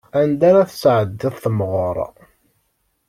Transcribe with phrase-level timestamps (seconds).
[0.19, 1.97] Anda ara tesɛeddiḍ temɣeṛ?